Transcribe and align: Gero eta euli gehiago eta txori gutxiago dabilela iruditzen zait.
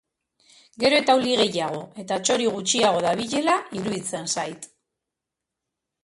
Gero 0.83 0.95
eta 1.01 1.15
euli 1.17 1.33
gehiago 1.41 1.81
eta 2.03 2.17
txori 2.29 2.47
gutxiago 2.55 3.03
dabilela 3.07 3.57
iruditzen 3.81 4.25
zait. 4.37 4.67